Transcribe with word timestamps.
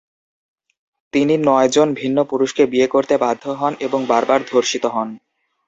তিনি 1.13 1.33
নয়জন 1.47 1.89
ভিন্ন 1.93 2.17
পুরুষকে 2.23 2.63
বিয়ে 2.65 2.87
করতে 2.87 3.15
বাধ্য 3.17 3.43
হন 3.51 3.73
এবং 3.79 3.99
বারবার 4.05 4.39
ধর্ষিত 4.51 4.83
হন। 4.85 5.09